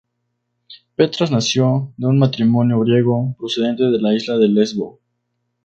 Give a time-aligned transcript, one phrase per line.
[0.95, 4.97] Petras nació de un matrimonio griego, procedente de la isla de Lesbos.